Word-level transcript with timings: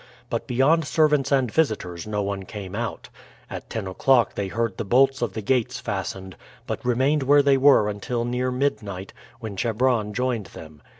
But 0.31 0.47
beyond 0.47 0.85
servants 0.85 1.31
and 1.31 1.51
visitors 1.51 2.07
no 2.07 2.23
one 2.23 2.41
came 2.45 2.73
out. 2.73 3.09
At 3.51 3.69
ten 3.69 3.85
o'clock 3.85 4.33
they 4.33 4.47
heard 4.47 4.77
the 4.77 4.83
bolts 4.83 5.21
of 5.21 5.33
the 5.33 5.43
gates 5.43 5.79
fastened, 5.79 6.35
but 6.65 6.83
remained 6.83 7.21
where 7.21 7.43
they 7.43 7.55
were 7.55 7.87
until 7.87 8.25
near 8.25 8.49
midnight, 8.49 9.13
when 9.41 9.55
Chebron 9.55 10.11
joined 10.11 10.47
them. 10.47 10.81